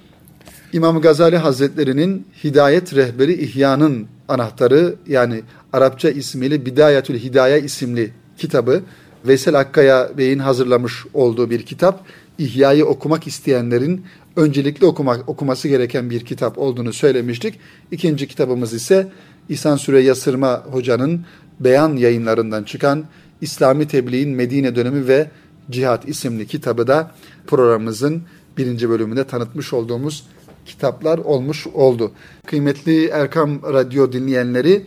[0.74, 8.82] İmam Gazali Hazretleri'nin Hidayet Rehberi İhya'nın anahtarı yani Arapça ismiyle Bidayetül Hidaye isimli kitabı.
[9.26, 12.04] Veysel Akkaya Bey'in hazırlamış olduğu bir kitap.
[12.38, 14.04] İhya'yı okumak isteyenlerin
[14.36, 17.60] öncelikle okumak, okuması gereken bir kitap olduğunu söylemiştik.
[17.90, 19.08] İkinci kitabımız ise
[19.48, 21.24] İhsan Süreyya Sırma Hoca'nın
[21.60, 23.04] beyan yayınlarından çıkan
[23.40, 25.30] İslami Tebliğin Medine Dönemi ve
[25.70, 27.10] Cihat isimli kitabı da
[27.46, 28.22] programımızın
[28.58, 30.24] birinci bölümünde tanıtmış olduğumuz
[30.66, 32.12] kitaplar olmuş oldu.
[32.46, 34.86] Kıymetli Erkam Radyo dinleyenleri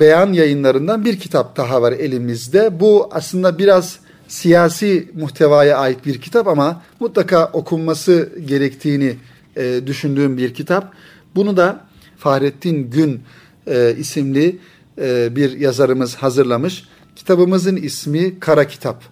[0.00, 2.80] beyan yayınlarından bir kitap daha var elimizde.
[2.80, 9.16] Bu aslında biraz siyasi muhtevaya ait bir kitap ama mutlaka okunması gerektiğini
[9.56, 10.92] e, düşündüğüm bir kitap.
[11.34, 11.80] Bunu da
[12.16, 13.22] Fahrettin Gün
[13.66, 14.58] e, isimli
[14.98, 16.84] e, bir yazarımız hazırlamış.
[17.16, 19.02] Kitabımızın ismi Kara Kitap.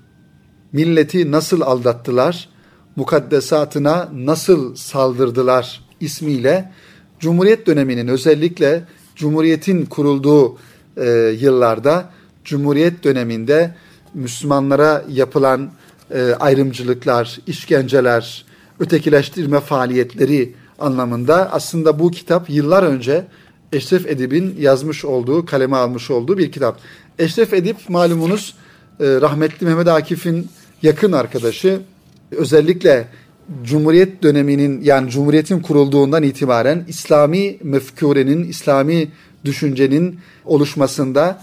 [0.73, 2.49] Milleti nasıl aldattılar,
[2.97, 6.73] mukaddesatına nasıl saldırdılar ismiyle
[7.21, 8.85] Cumhuriyet döneminin özellikle
[9.17, 10.59] Cumhuriyet'in kurulduğu
[10.97, 11.09] e,
[11.41, 12.11] yıllarda
[12.45, 13.75] Cumhuriyet döneminde
[14.15, 15.71] Müslümanlara yapılan
[16.11, 18.45] e, ayrımcılıklar, işkenceler,
[18.81, 23.25] ötekileştirme faaliyetleri anlamında aslında bu kitap yıllar önce
[23.73, 26.79] Eşref Edip'in yazmış olduğu, kaleme almış olduğu bir kitap.
[27.19, 28.55] Eşref Edip malumunuz
[29.01, 30.49] e, rahmetli Mehmet Akif'in
[30.83, 31.81] yakın arkadaşı.
[32.31, 33.09] Özellikle
[33.63, 39.09] Cumhuriyet döneminin yani Cumhuriyet'in kurulduğundan itibaren İslami mefkurenin, İslami
[39.45, 41.43] düşüncenin oluşmasında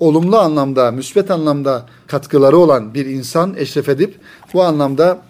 [0.00, 4.14] olumlu anlamda, müsbet anlamda katkıları olan bir insan Eşref Edip
[4.54, 5.22] bu anlamda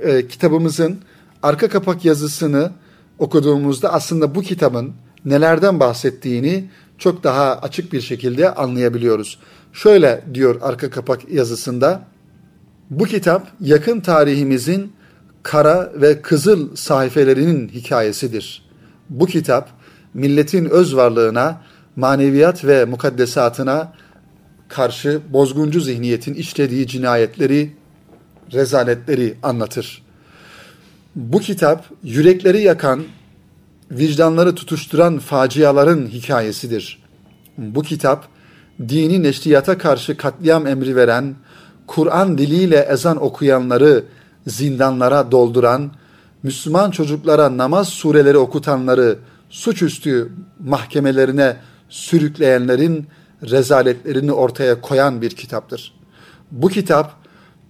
[0.00, 0.98] e, kitabımızın
[1.42, 2.72] arka kapak yazısını
[3.18, 4.92] okuduğumuzda aslında bu kitabın
[5.24, 6.64] nelerden bahsettiğini
[6.98, 9.38] çok daha açık bir şekilde anlayabiliyoruz.
[9.72, 12.02] Şöyle diyor arka kapak yazısında,
[12.90, 14.92] bu kitap yakın tarihimizin
[15.42, 18.64] kara ve kızıl sayfelerinin hikayesidir.
[19.10, 19.70] Bu kitap
[20.14, 21.62] milletin öz varlığına,
[21.96, 23.92] maneviyat ve mukaddesatına
[24.68, 27.72] karşı bozguncu zihniyetin işlediği cinayetleri,
[28.52, 30.02] rezaletleri anlatır.
[31.16, 33.04] Bu kitap yürekleri yakan,
[33.90, 37.02] vicdanları tutuşturan faciaların hikayesidir.
[37.58, 38.28] Bu kitap
[38.88, 41.34] dini neşriyata karşı katliam emri veren,
[41.86, 44.04] Kur'an diliyle ezan okuyanları
[44.46, 45.90] zindanlara dolduran,
[46.42, 49.18] Müslüman çocuklara namaz sureleri okutanları
[49.50, 50.32] suçüstü
[50.64, 51.56] mahkemelerine
[51.88, 53.06] sürükleyenlerin
[53.42, 55.94] rezaletlerini ortaya koyan bir kitaptır.
[56.50, 57.12] Bu kitap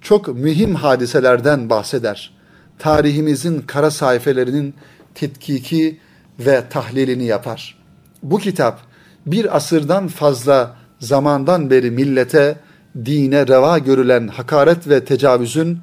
[0.00, 2.34] çok mühim hadiselerden bahseder.
[2.78, 4.74] Tarihimizin kara sayfelerinin
[5.14, 6.00] tetkiki
[6.38, 7.78] ve tahlilini yapar.
[8.22, 8.80] Bu kitap
[9.26, 12.56] bir asırdan fazla zamandan beri millete,
[13.04, 15.78] dine reva görülen hakaret ve tecavüzün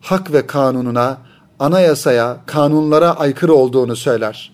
[0.00, 1.18] hak ve kanununa,
[1.58, 4.52] anayasaya, kanunlara aykırı olduğunu söyler.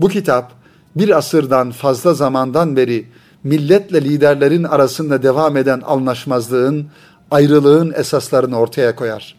[0.00, 0.52] Bu kitap
[0.96, 3.06] bir asırdan fazla zamandan beri
[3.44, 6.86] milletle liderlerin arasında devam eden anlaşmazlığın,
[7.30, 9.34] ayrılığın esaslarını ortaya koyar.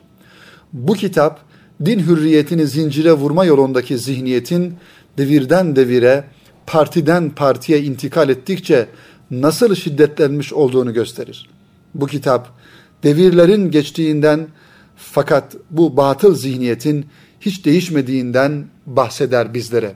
[0.74, 1.40] Bu kitap
[1.86, 4.76] din hürriyetini zincire vurma yolundaki zihniyetin
[5.18, 6.24] devirden devire,
[6.68, 8.88] partiden partiye intikal ettikçe
[9.32, 11.55] nasıl şiddetlenmiş olduğunu gösterir.
[11.96, 12.60] Bu kitap
[13.04, 14.48] devirlerin geçtiğinden
[14.96, 17.06] fakat bu batıl zihniyetin
[17.40, 19.96] hiç değişmediğinden bahseder bizlere.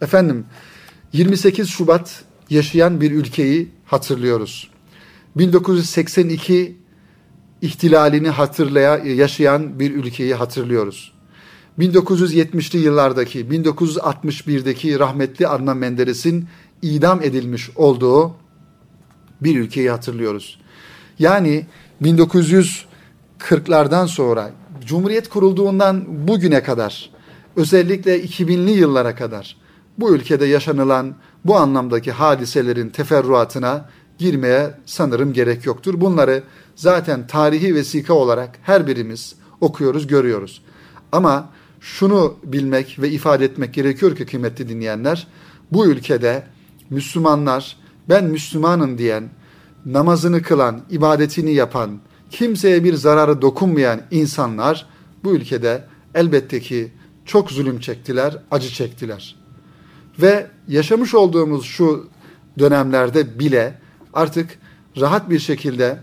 [0.00, 0.44] Efendim
[1.12, 4.70] 28 Şubat yaşayan bir ülkeyi hatırlıyoruz.
[5.36, 6.76] 1982
[7.62, 11.12] ihtilalini hatırlaya yaşayan bir ülkeyi hatırlıyoruz.
[11.78, 16.48] 1970'li yıllardaki 1961'deki rahmetli Adnan Menderes'in
[16.82, 18.36] idam edilmiş olduğu
[19.40, 20.58] bir ülkeyi hatırlıyoruz.
[21.18, 21.66] Yani
[22.02, 24.50] 1940'lardan sonra
[24.86, 27.10] Cumhuriyet kurulduğundan bugüne kadar
[27.56, 29.56] özellikle 2000'li yıllara kadar
[29.98, 36.00] bu ülkede yaşanılan bu anlamdaki hadiselerin teferruatına girmeye sanırım gerek yoktur.
[36.00, 36.42] Bunları
[36.76, 40.62] zaten tarihi vesika olarak her birimiz okuyoruz, görüyoruz.
[41.12, 41.50] Ama
[41.80, 45.26] şunu bilmek ve ifade etmek gerekiyor ki kıymetli dinleyenler,
[45.72, 46.42] bu ülkede
[46.90, 47.76] Müslümanlar,
[48.08, 49.28] ben Müslümanım diyen,
[49.86, 51.98] namazını kılan, ibadetini yapan,
[52.30, 54.86] kimseye bir zararı dokunmayan insanlar
[55.24, 56.92] bu ülkede elbette ki
[57.24, 59.36] çok zulüm çektiler, acı çektiler.
[60.20, 62.08] Ve yaşamış olduğumuz şu
[62.58, 63.80] dönemlerde bile
[64.14, 64.58] artık
[65.00, 65.98] rahat bir şekilde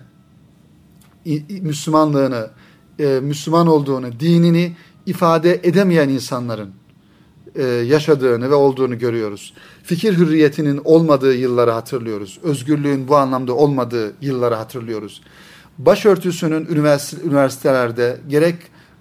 [1.49, 2.49] Müslümanlığını,
[2.99, 6.82] e, Müslüman olduğunu, dinini ifade edemeyen insanların
[7.55, 9.53] e, yaşadığını ve olduğunu görüyoruz.
[9.83, 12.39] Fikir hürriyetinin olmadığı yılları hatırlıyoruz.
[12.43, 15.21] Özgürlüğün bu anlamda olmadığı yılları hatırlıyoruz.
[15.77, 16.65] Başörtüsünün
[17.25, 18.55] üniversitelerde gerek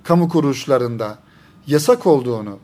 [0.05, 1.19] kamu kuruluşlarında
[1.67, 2.59] yasak olduğunu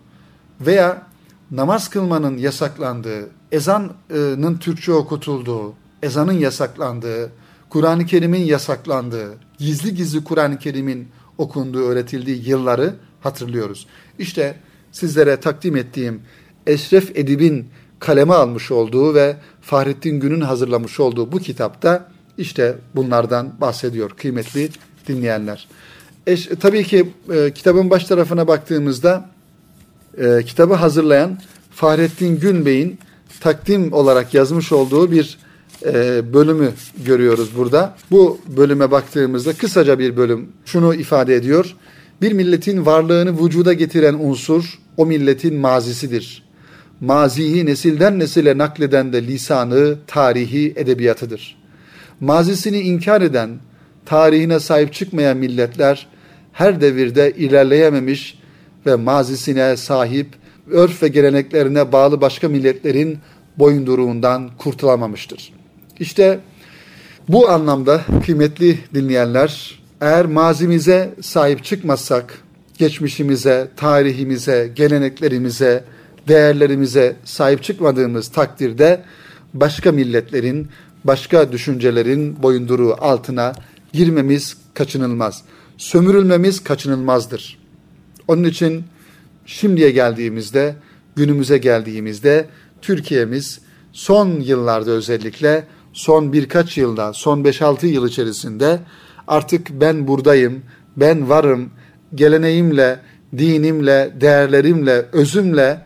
[0.61, 1.03] veya
[1.51, 7.33] namaz kılmanın yasaklandığı, ezanın Türkçe okutulduğu, ezanın yasaklandığı,
[7.71, 13.87] Kur'an-ı Kerim'in yasaklandığı, gizli gizli Kur'an-ı Kerim'in okunduğu, öğretildiği yılları hatırlıyoruz.
[14.19, 14.57] İşte
[14.93, 16.21] sizlere takdim ettiğim
[16.67, 17.69] Eşref Edip'in
[18.01, 24.71] kaleme almış olduğu ve Fahrettin Gün'ün hazırlamış olduğu bu kitapta işte bunlardan bahsediyor kıymetli
[25.09, 25.69] dinleyenler.
[26.27, 29.31] Eş, tabii ki e, kitabın baş tarafına baktığımızda
[30.19, 31.39] e, kitabı hazırlayan
[31.71, 32.99] Fahrettin Gün Bey'in
[33.41, 35.39] takdim olarak yazmış olduğu bir
[35.85, 36.73] e, bölümü
[37.05, 37.97] görüyoruz burada.
[38.11, 41.77] Bu bölüme baktığımızda kısaca bir bölüm şunu ifade ediyor.
[42.21, 46.49] Bir milletin varlığını vücuda getiren unsur o milletin mazisidir.
[47.01, 51.57] maziyi nesilden nesile nakleden de lisanı, tarihi, edebiyatıdır.
[52.21, 53.51] Mazisini inkar eden,
[54.07, 56.07] tarihine sahip çıkmayan milletler
[56.53, 58.39] her devirde ilerleyememiş
[58.87, 60.27] ve mazisine sahip,
[60.71, 63.19] örf ve geleneklerine bağlı başka milletlerin
[63.59, 65.53] boyunduruğundan kurtulamamıştır.
[66.01, 66.41] İşte
[67.29, 72.43] bu anlamda kıymetli dinleyenler, eğer mazimize sahip çıkmazsak,
[72.79, 75.85] geçmişimize, tarihimize, geleneklerimize,
[76.29, 79.03] değerlerimize sahip çıkmadığımız takdirde
[79.55, 80.69] başka milletlerin,
[81.05, 83.53] başka düşüncelerin boyunduruğu altına
[83.93, 85.43] girmemiz kaçınılmaz.
[85.77, 87.59] Sömürülmemiz kaçınılmazdır.
[88.29, 88.85] Onun için
[89.47, 90.75] şimdiye geldiğimizde,
[91.17, 92.47] günümüze geldiğimizde
[92.83, 93.61] Türkiye'miz
[93.93, 98.81] son yıllarda özellikle son birkaç yılda, son 5-6 yıl içerisinde
[99.29, 100.63] artık ben buradayım,
[100.97, 101.71] ben varım,
[102.15, 103.01] geleneğimle,
[103.39, 105.85] dinimle, değerlerimle, özümle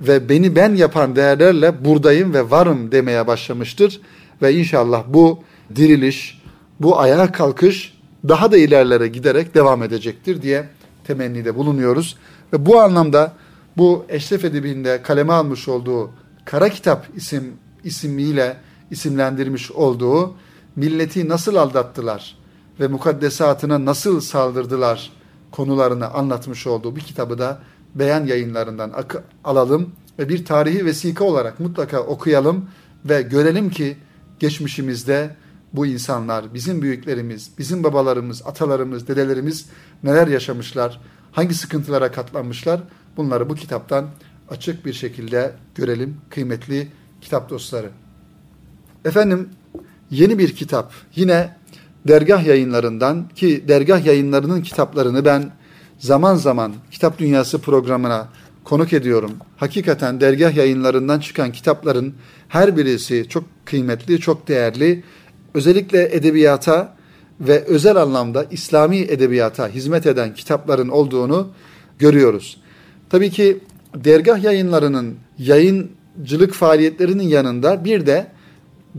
[0.00, 4.00] ve beni ben yapan değerlerle buradayım ve varım demeye başlamıştır.
[4.42, 5.42] Ve inşallah bu
[5.76, 6.42] diriliş,
[6.80, 7.96] bu ayağa kalkış
[8.28, 10.64] daha da ilerlere giderek devam edecektir diye
[11.06, 12.16] temennide bulunuyoruz.
[12.52, 13.32] Ve bu anlamda
[13.76, 16.10] bu Eşref Edibi'nde kaleme almış olduğu
[16.44, 17.52] Kara Kitap isim
[17.84, 18.56] ismiyle
[18.90, 20.34] isimlendirmiş olduğu
[20.76, 22.36] milleti nasıl aldattılar
[22.80, 25.12] ve mukaddesatına nasıl saldırdılar
[25.50, 27.58] konularını anlatmış olduğu bir kitabı da
[27.94, 28.92] beyan yayınlarından
[29.44, 32.68] alalım ve bir tarihi vesika olarak mutlaka okuyalım
[33.04, 33.96] ve görelim ki
[34.38, 35.36] geçmişimizde
[35.72, 39.68] bu insanlar, bizim büyüklerimiz, bizim babalarımız, atalarımız, dedelerimiz
[40.02, 41.00] neler yaşamışlar,
[41.32, 42.80] hangi sıkıntılara katlanmışlar
[43.16, 44.06] bunları bu kitaptan
[44.50, 46.88] açık bir şekilde görelim kıymetli
[47.20, 47.90] kitap dostları.
[49.04, 49.48] Efendim
[50.10, 51.56] yeni bir kitap yine
[52.08, 55.50] dergah yayınlarından ki dergah yayınlarının kitaplarını ben
[55.98, 58.28] zaman zaman Kitap Dünyası programına
[58.64, 59.32] konuk ediyorum.
[59.56, 62.14] Hakikaten dergah yayınlarından çıkan kitapların
[62.48, 65.02] her birisi çok kıymetli, çok değerli.
[65.54, 66.96] Özellikle edebiyata
[67.40, 71.48] ve özel anlamda İslami edebiyata hizmet eden kitapların olduğunu
[71.98, 72.60] görüyoruz.
[73.10, 73.58] Tabii ki
[73.94, 78.26] dergah yayınlarının yayıncılık faaliyetlerinin yanında bir de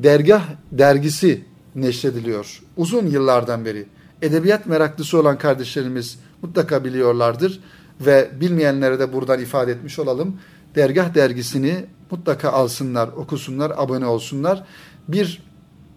[0.04, 2.62] dergah dergisi neşrediliyor.
[2.78, 3.86] Uzun yıllardan beri.
[4.22, 7.60] Edebiyat meraklısı olan kardeşlerimiz mutlaka biliyorlardır
[8.02, 10.40] ve bilmeyenlere de buradan ifade etmiş olalım.
[10.76, 14.64] Dergah dergisini mutlaka alsınlar, okusunlar, abone olsunlar.
[15.08, 15.44] Bir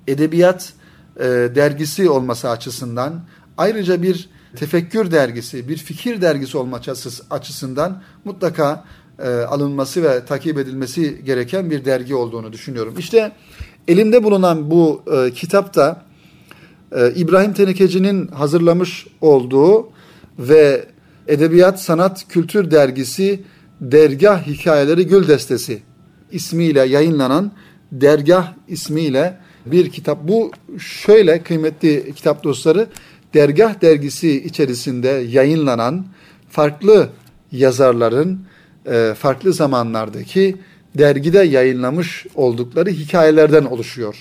[0.06, 0.72] edebiyat
[1.16, 3.24] e, dergisi olması açısından
[3.58, 6.80] ayrıca bir tefekkür dergisi, bir fikir dergisi olma
[7.30, 8.84] açısından mutlaka
[9.18, 12.94] e, alınması ve takip edilmesi gereken bir dergi olduğunu düşünüyorum.
[12.98, 13.32] İşte
[13.88, 16.04] elimde bulunan bu e, kitapta
[16.92, 19.88] e, İbrahim Tenekeci'nin hazırlamış olduğu
[20.38, 20.84] ve
[21.28, 23.42] Edebiyat Sanat Kültür Dergisi
[23.80, 25.82] Dergah Hikayeleri Gül Destesi
[26.32, 27.52] ismiyle yayınlanan
[27.92, 30.28] Dergah ismiyle bir kitap.
[30.28, 32.86] Bu şöyle kıymetli kitap dostları
[33.34, 36.06] Dergah dergisi içerisinde yayınlanan
[36.48, 37.08] farklı
[37.52, 38.40] yazarların
[38.86, 40.56] e, farklı zamanlardaki
[40.98, 44.16] dergide yayınlamış oldukları hikayelerden oluşuyor.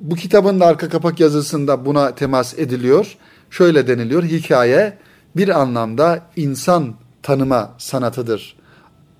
[0.00, 3.16] Bu kitabın da arka kapak yazısında buna temas ediliyor.
[3.50, 4.98] Şöyle deniliyor, hikaye
[5.36, 8.56] bir anlamda insan tanıma sanatıdır.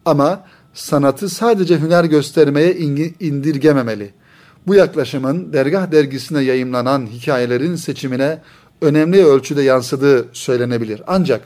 [0.04, 2.76] Ama sanatı sadece hüner göstermeye
[3.20, 4.10] indirgememeli.
[4.66, 8.38] Bu yaklaşımın dergah dergisine yayımlanan hikayelerin seçimine
[8.82, 11.02] önemli ölçüde yansıdığı söylenebilir.
[11.06, 11.40] Ancak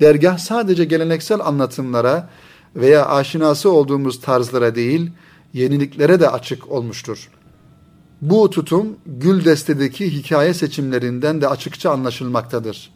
[0.00, 2.28] dergah sadece geleneksel anlatımlara
[2.76, 5.10] veya aşinası olduğumuz tarzlara değil,
[5.52, 7.28] yeniliklere de açık olmuştur.
[8.20, 12.90] Bu tutum Gül Deste'deki hikaye seçimlerinden de açıkça anlaşılmaktadır.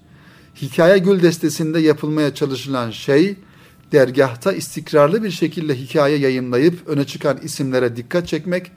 [0.63, 3.37] Hikaye Gül Destesi'nde yapılmaya çalışılan şey,
[3.93, 8.71] dergahta istikrarlı bir şekilde hikaye yayınlayıp öne çıkan isimlere dikkat çekmek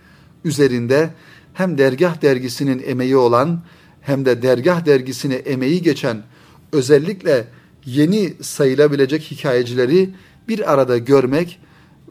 [0.46, 1.14] üzerinde
[1.54, 3.62] hem dergah dergisinin emeği olan
[4.02, 6.24] hem de dergah dergisine emeği geçen
[6.72, 7.48] özellikle
[7.86, 10.10] yeni sayılabilecek hikayecileri
[10.52, 11.60] bir arada görmek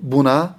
[0.01, 0.57] buna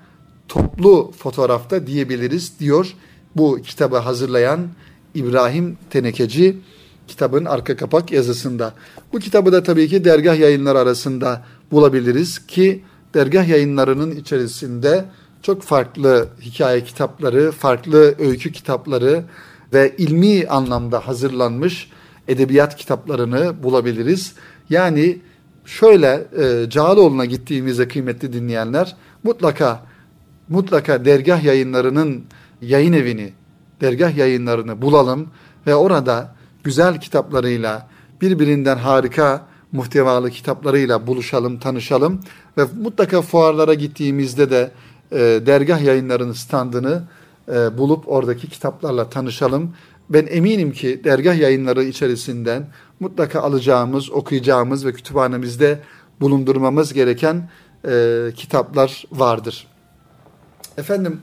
[0.47, 2.93] toplu fotoğrafta diyebiliriz diyor
[3.35, 4.67] bu kitabı hazırlayan
[5.15, 6.57] İbrahim Tenekeci
[7.07, 8.73] kitabın arka kapak yazısında.
[9.13, 15.05] Bu kitabı da tabii ki dergah yayınları arasında bulabiliriz ki dergah yayınlarının içerisinde
[15.41, 19.23] çok farklı hikaye kitapları, farklı öykü kitapları
[19.73, 21.89] ve ilmi anlamda hazırlanmış
[22.27, 24.33] edebiyat kitaplarını bulabiliriz.
[24.69, 25.21] Yani
[25.71, 29.83] şöyle e, Cağaloğlu'na gittiğimizde kıymetli dinleyenler mutlaka
[30.49, 32.23] mutlaka dergah yayınlarının
[32.61, 33.33] yayın evini,
[33.81, 35.27] dergah yayınlarını bulalım
[35.67, 37.87] ve orada güzel kitaplarıyla
[38.21, 42.19] birbirinden harika muhtevalı kitaplarıyla buluşalım, tanışalım
[42.57, 44.71] ve mutlaka fuarlara gittiğimizde de
[45.11, 47.03] e, dergah yayınlarının standını
[47.47, 49.73] e, bulup oradaki kitaplarla tanışalım.
[50.09, 52.67] Ben eminim ki dergah yayınları içerisinden
[53.01, 55.79] mutlaka alacağımız, okuyacağımız ve kütüphanemizde
[56.21, 57.49] bulundurmamız gereken
[57.87, 59.67] e, kitaplar vardır.
[60.77, 61.21] Efendim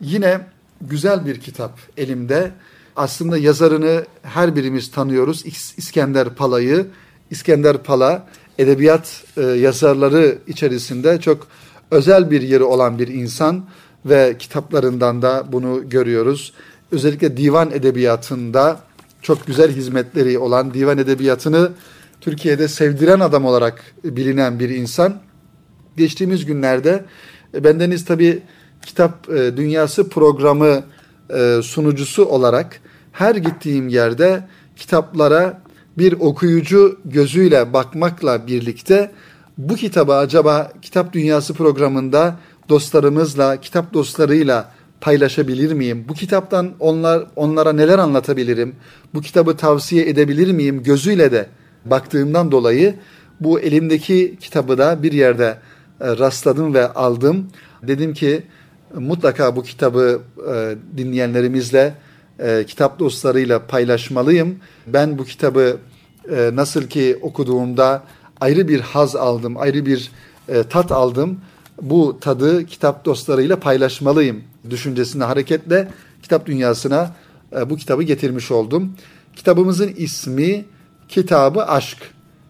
[0.00, 0.40] yine
[0.80, 2.50] güzel bir kitap elimde.
[2.96, 5.46] Aslında yazarını her birimiz tanıyoruz.
[5.76, 6.86] İskender Pala'yı.
[7.30, 8.26] İskender Pala
[8.58, 11.46] edebiyat e, yazarları içerisinde çok
[11.90, 13.64] özel bir yeri olan bir insan
[14.06, 16.52] ve kitaplarından da bunu görüyoruz.
[16.92, 18.80] Özellikle divan edebiyatında
[19.22, 21.70] çok güzel hizmetleri olan divan edebiyatını
[22.20, 25.14] Türkiye'de sevdiren adam olarak bilinen bir insan.
[25.96, 27.04] Geçtiğimiz günlerde
[27.54, 28.42] e, bendeniz tabi
[28.86, 30.82] kitap e, dünyası programı
[31.34, 32.80] e, sunucusu olarak
[33.12, 35.62] her gittiğim yerde kitaplara
[35.98, 39.10] bir okuyucu gözüyle bakmakla birlikte
[39.58, 42.36] bu kitabı acaba Kitap Dünyası programında
[42.68, 46.04] dostlarımızla, kitap dostlarıyla paylaşabilir miyim?
[46.08, 48.74] Bu kitaptan onlar onlara neler anlatabilirim?
[49.14, 50.82] Bu kitabı tavsiye edebilir miyim?
[50.82, 51.46] Gözüyle de
[51.84, 52.94] baktığımdan dolayı
[53.40, 55.58] bu elimdeki kitabı da bir yerde
[56.00, 57.46] e, rastladım ve aldım.
[57.82, 58.42] Dedim ki
[58.94, 61.94] mutlaka bu kitabı e, dinleyenlerimizle,
[62.38, 64.58] e, kitap dostlarıyla paylaşmalıyım.
[64.86, 65.76] Ben bu kitabı
[66.52, 68.02] nasıl ki okuduğumda
[68.40, 70.12] ayrı bir haz aldım, ayrı bir
[70.70, 71.40] tat aldım.
[71.82, 75.88] Bu tadı kitap dostlarıyla paylaşmalıyım düşüncesine hareketle
[76.22, 77.14] kitap dünyasına
[77.66, 78.96] bu kitabı getirmiş oldum.
[79.36, 80.64] Kitabımızın ismi
[81.08, 81.98] Kitabı Aşk.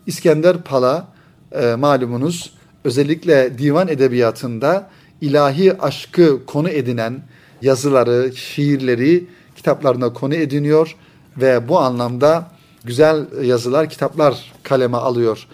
[0.06, 1.08] İskender Pala
[1.52, 2.52] e, malumunuz
[2.84, 7.22] özellikle divan edebiyatında ilahi aşkı konu edinen
[7.62, 10.96] yazıları, şiirleri kitaplarına konu ediniyor
[11.36, 12.50] ve bu anlamda
[12.84, 15.46] güzel yazılar, kitaplar kaleme alıyor.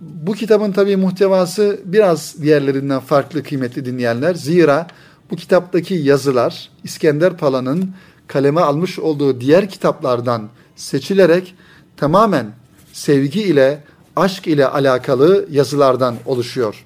[0.00, 4.34] Bu kitabın tabii muhtevası biraz diğerlerinden farklı kıymetli dinleyenler.
[4.34, 4.86] Zira
[5.30, 7.90] bu kitaptaki yazılar İskender Pala'nın
[8.26, 11.54] kaleme almış olduğu diğer kitaplardan seçilerek
[11.96, 12.46] tamamen
[12.92, 13.84] sevgi ile,
[14.16, 16.84] aşk ile alakalı yazılardan oluşuyor.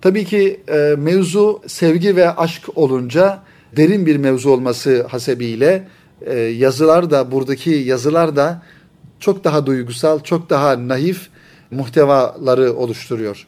[0.00, 3.42] Tabii ki e, mevzu sevgi ve aşk olunca
[3.76, 5.88] derin bir mevzu olması hasebiyle
[6.20, 8.62] e, yazılar da buradaki yazılar da
[9.20, 11.28] çok daha duygusal, çok daha naif
[11.70, 13.46] muhtevaları oluşturuyor.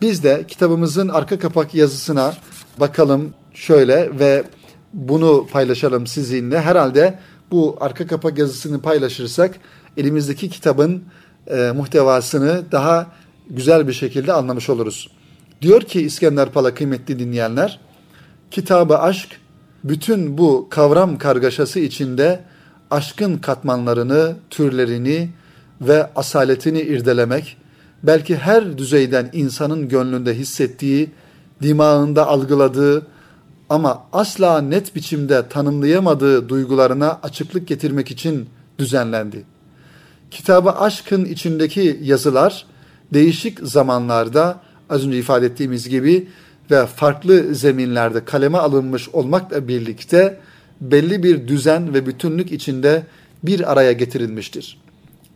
[0.00, 2.34] Biz de kitabımızın arka kapak yazısına
[2.80, 4.44] bakalım şöyle ve
[4.92, 6.60] bunu paylaşalım sizinle.
[6.60, 7.18] Herhalde
[7.50, 9.54] bu arka kapak yazısını paylaşırsak
[9.96, 11.04] elimizdeki kitabın
[11.46, 13.06] e, muhtevasını daha
[13.50, 15.10] güzel bir şekilde anlamış oluruz.
[15.62, 17.80] Diyor ki İskender Pala kıymetli dinleyenler,
[18.50, 19.28] kitabı aşk
[19.84, 22.40] bütün bu kavram kargaşası içinde
[22.90, 25.30] aşkın katmanlarını, türlerini
[25.80, 27.56] ve asaletini irdelemek,
[28.02, 31.10] belki her düzeyden insanın gönlünde hissettiği,
[31.64, 33.06] dimağında algıladığı
[33.70, 38.48] ama asla net biçimde tanımlayamadığı duygularına açıklık getirmek için
[38.78, 39.44] düzenlendi.
[40.30, 42.66] Kitabı aşkın içindeki yazılar
[43.12, 46.28] değişik zamanlarda az önce ifade ettiğimiz gibi
[46.70, 50.40] ve farklı zeminlerde kaleme alınmış olmakla birlikte
[50.80, 53.02] belli bir düzen ve bütünlük içinde
[53.42, 54.80] bir araya getirilmiştir.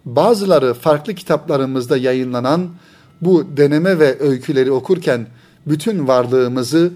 [0.05, 2.69] Bazıları farklı kitaplarımızda yayınlanan
[3.21, 5.27] bu deneme ve öyküleri okurken
[5.69, 6.93] bütün varlığımızı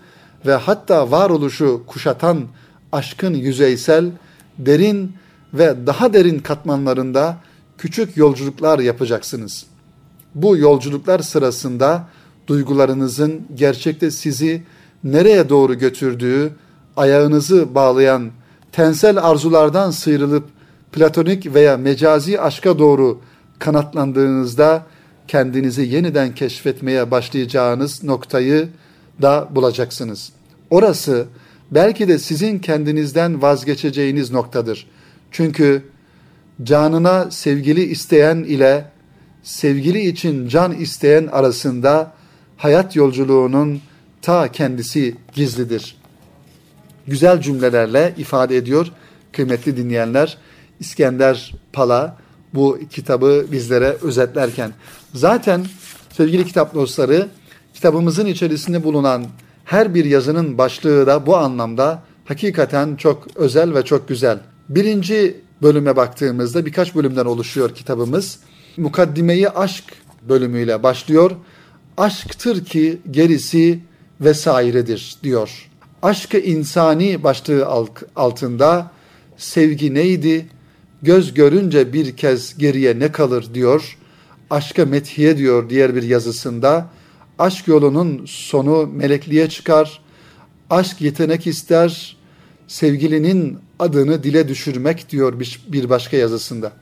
[0.46, 2.44] ve hatta varoluşu kuşatan
[2.92, 4.10] aşkın yüzeysel,
[4.58, 5.12] derin
[5.54, 7.36] ve daha derin katmanlarında
[7.78, 9.66] küçük yolculuklar yapacaksınız.
[10.34, 12.04] Bu yolculuklar sırasında
[12.46, 14.62] duygularınızın gerçekte sizi
[15.04, 16.52] nereye doğru götürdüğü,
[16.96, 18.30] ayağınızı bağlayan
[18.72, 20.44] tensel arzulardan sıyrılıp
[20.92, 23.20] platonik veya mecazi aşka doğru
[23.58, 24.86] kanatlandığınızda
[25.32, 28.68] kendinizi yeniden keşfetmeye başlayacağınız noktayı
[29.22, 30.32] da bulacaksınız.
[30.70, 31.26] Orası
[31.70, 34.86] belki de sizin kendinizden vazgeçeceğiniz noktadır.
[35.30, 35.82] Çünkü
[36.62, 38.84] canına sevgili isteyen ile
[39.42, 42.12] sevgili için can isteyen arasında
[42.56, 43.80] hayat yolculuğunun
[44.22, 45.96] ta kendisi gizlidir.
[47.06, 48.92] Güzel cümlelerle ifade ediyor
[49.32, 50.38] kıymetli dinleyenler.
[50.80, 52.16] İskender Pala
[52.54, 54.72] bu kitabı bizlere özetlerken.
[55.14, 55.66] Zaten
[56.12, 57.28] sevgili kitap dostları
[57.74, 59.26] kitabımızın içerisinde bulunan
[59.64, 64.38] her bir yazının başlığı da bu anlamda hakikaten çok özel ve çok güzel.
[64.68, 68.38] Birinci bölüme baktığımızda birkaç bölümden oluşuyor kitabımız.
[68.76, 69.84] Mukaddimeyi aşk
[70.28, 71.30] bölümüyle başlıyor.
[71.96, 73.80] Aşktır ki gerisi
[74.20, 75.68] vesairedir diyor.
[76.02, 77.86] Aşkı insani başlığı
[78.16, 78.90] altında
[79.36, 80.46] sevgi neydi?
[81.02, 83.98] Göz görünce bir kez geriye ne kalır diyor.
[84.52, 86.86] Aşka methiye diyor diğer bir yazısında.
[87.38, 90.00] Aşk yolunun sonu melekliğe çıkar.
[90.70, 92.16] Aşk yetenek ister.
[92.66, 96.72] Sevgilinin adını dile düşürmek diyor bir başka yazısında.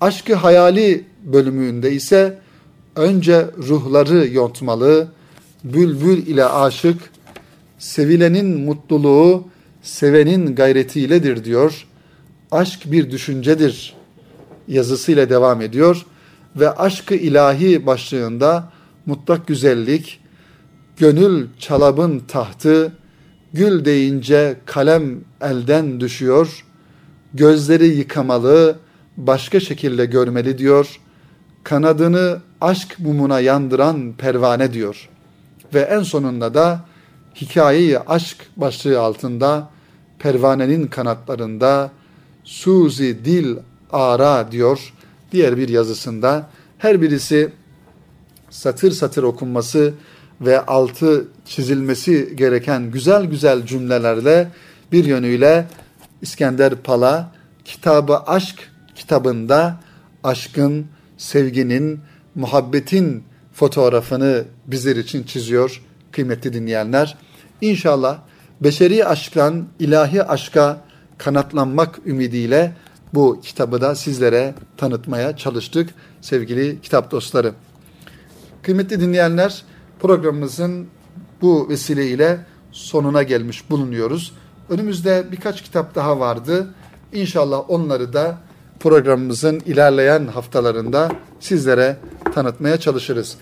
[0.00, 2.38] Aşkı hayali bölümünde ise
[2.96, 5.08] önce ruhları yontmalı,
[5.64, 6.98] bülbül ile aşık,
[7.78, 9.48] sevilenin mutluluğu
[9.82, 11.86] sevenin gayretiyledir diyor.
[12.50, 13.94] Aşk bir düşüncedir
[14.68, 16.06] yazısıyla devam ediyor
[16.56, 18.68] ve aşkı ilahi başlığında
[19.06, 20.20] mutlak güzellik,
[20.96, 22.92] gönül çalabın tahtı,
[23.52, 26.64] gül deyince kalem elden düşüyor,
[27.34, 28.78] gözleri yıkamalı,
[29.16, 31.00] başka şekilde görmeli diyor,
[31.64, 35.08] kanadını aşk mumuna yandıran pervane diyor.
[35.74, 36.80] Ve en sonunda da
[37.36, 39.70] hikayeyi aşk başlığı altında
[40.18, 41.90] pervanenin kanatlarında
[42.44, 43.56] Suzi dil
[43.92, 44.92] ara diyor
[45.32, 46.50] diğer bir yazısında.
[46.78, 47.52] Her birisi
[48.50, 49.94] satır satır okunması
[50.40, 54.48] ve altı çizilmesi gereken güzel güzel cümlelerle
[54.92, 55.66] bir yönüyle
[56.22, 57.32] İskender Pala
[57.64, 59.80] kitabı aşk kitabında
[60.24, 62.00] aşkın, sevginin,
[62.34, 67.18] muhabbetin fotoğrafını bizler için çiziyor kıymetli dinleyenler.
[67.60, 68.18] İnşallah
[68.60, 70.84] beşeri aşktan ilahi aşka
[71.18, 72.72] kanatlanmak ümidiyle
[73.14, 75.90] bu kitabı da sizlere tanıtmaya çalıştık
[76.20, 77.52] sevgili kitap dostları.
[78.62, 79.62] Kıymetli dinleyenler
[80.00, 80.86] programımızın
[81.42, 84.32] bu vesileyle sonuna gelmiş bulunuyoruz.
[84.68, 86.74] Önümüzde birkaç kitap daha vardı.
[87.12, 88.38] İnşallah onları da
[88.80, 91.96] programımızın ilerleyen haftalarında sizlere
[92.34, 93.36] tanıtmaya çalışırız.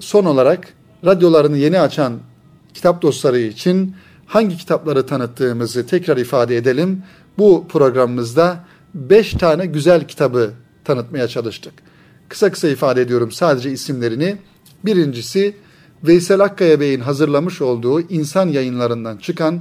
[0.00, 0.68] Son olarak
[1.04, 2.18] radyolarını yeni açan
[2.74, 3.94] kitap dostları için
[4.26, 7.02] hangi kitapları tanıttığımızı tekrar ifade edelim.
[7.38, 8.64] Bu programımızda
[8.94, 10.52] 5 tane güzel kitabı
[10.84, 11.72] tanıtmaya çalıştık.
[12.28, 14.36] Kısa kısa ifade ediyorum sadece isimlerini.
[14.84, 15.54] Birincisi
[16.04, 19.60] Veysel Akkaya Bey'in hazırlamış olduğu insan yayınlarından çıkan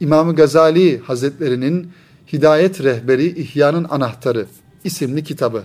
[0.00, 1.92] İmam Gazali Hazretlerinin
[2.32, 4.46] Hidayet Rehberi İhya'nın Anahtarı
[4.84, 5.62] isimli kitabı.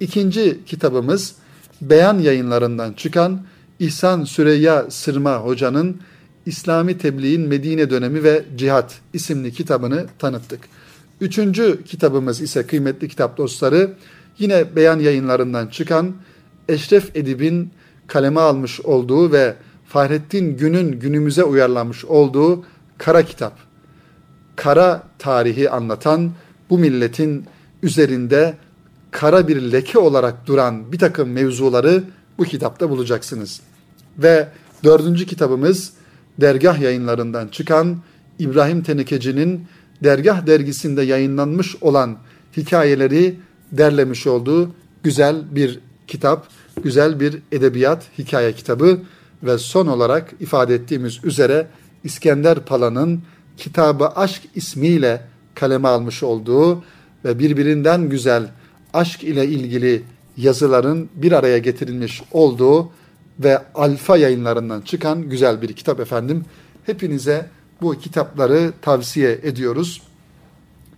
[0.00, 1.34] İkinci kitabımız
[1.80, 3.40] Beyan yayınlarından çıkan
[3.78, 6.00] İhsan Süreyya Sırma Hoca'nın
[6.46, 10.60] İslami Tebliğin Medine Dönemi ve Cihat isimli kitabını tanıttık.
[11.20, 13.94] Üçüncü kitabımız ise kıymetli kitap dostları
[14.38, 16.14] yine beyan yayınlarından çıkan
[16.68, 17.70] Eşref Edip'in
[18.06, 19.54] kaleme almış olduğu ve
[19.86, 22.64] Fahrettin Gün'ün günümüze uyarlanmış olduğu
[22.98, 23.58] Kara Kitap.
[24.56, 26.30] Kara tarihi anlatan
[26.70, 27.44] bu milletin
[27.82, 28.54] üzerinde
[29.10, 32.04] kara bir leke olarak duran bir takım mevzuları
[32.38, 33.60] bu kitapta bulacaksınız.
[34.18, 34.48] Ve
[34.84, 35.92] dördüncü kitabımız
[36.40, 37.96] dergah yayınlarından çıkan
[38.38, 39.66] İbrahim Tenekeci'nin
[40.04, 42.18] dergah dergisinde yayınlanmış olan
[42.56, 43.34] hikayeleri
[43.72, 46.48] derlemiş olduğu güzel bir kitap,
[46.82, 49.00] güzel bir edebiyat hikaye kitabı
[49.42, 51.66] ve son olarak ifade ettiğimiz üzere
[52.04, 53.22] İskender Pala'nın
[53.56, 55.22] Kitabı Aşk ismiyle
[55.54, 56.84] kaleme almış olduğu
[57.24, 58.48] ve birbirinden güzel
[58.94, 60.02] aşk ile ilgili
[60.36, 62.90] yazıların bir araya getirilmiş olduğu
[63.40, 66.44] ve Alfa yayınlarından çıkan güzel bir kitap efendim.
[66.86, 67.46] Hepinize
[67.82, 70.02] bu kitapları tavsiye ediyoruz.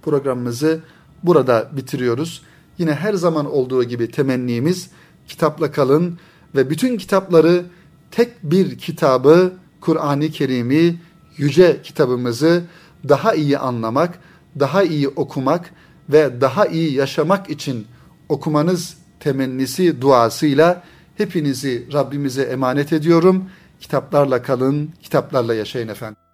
[0.02, 0.80] Programımızı
[1.22, 2.42] burada bitiriyoruz.
[2.78, 4.90] Yine her zaman olduğu gibi temennimiz
[5.28, 6.18] kitapla kalın
[6.54, 7.64] ve bütün kitapları
[8.10, 11.00] tek bir kitabı Kur'an-ı Kerim'i
[11.36, 12.62] yüce kitabımızı
[13.08, 14.18] daha iyi anlamak,
[14.60, 15.70] daha iyi okumak
[16.08, 17.86] ve daha iyi yaşamak için
[18.28, 20.82] okumanız temennisi duasıyla
[21.16, 23.44] hepinizi Rabbimize emanet ediyorum.
[23.80, 26.27] Kitaplarla kalın, kitaplarla yaşayın efendim.